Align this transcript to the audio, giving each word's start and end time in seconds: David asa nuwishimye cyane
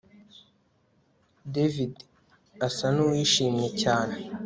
David 1.53 1.93
asa 2.67 2.87
nuwishimye 2.93 3.67
cyane 3.81 4.15